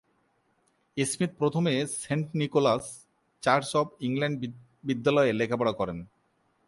[0.97, 2.85] Smith প্রথমে Saint Nicholas
[3.43, 4.37] church of England
[4.87, 5.97] বিদ্যালয়ে লেখাপড়া করেন।